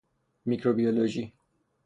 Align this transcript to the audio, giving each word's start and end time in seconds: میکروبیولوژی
میکروبیولوژی 0.45 1.33